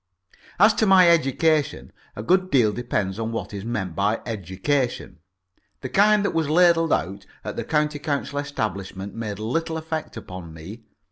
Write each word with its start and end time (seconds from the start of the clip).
As 0.57 0.73
to 0.73 0.87
my 0.87 1.07
education, 1.11 1.91
a 2.15 2.23
good 2.23 2.49
deal 2.49 2.71
depends 2.71 3.19
on 3.19 3.31
what 3.31 3.53
is 3.53 3.63
meant 3.63 3.95
by 3.95 4.19
education. 4.25 5.19
The 5.81 5.89
kind 5.89 6.25
that 6.25 6.33
was 6.33 6.49
ladled 6.49 6.91
out 6.91 7.27
at 7.43 7.55
the 7.55 7.63
County 7.63 7.99
Council 7.99 8.39
establishment 8.39 9.13
made 9.13 9.37
little 9.37 9.77
effect 9.77 10.17
upon 10.17 10.55
me. 10.55 10.85